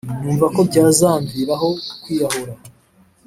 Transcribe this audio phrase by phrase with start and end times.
[0.21, 1.69] numva ko byazamviraho
[2.01, 2.53] kwiyahura.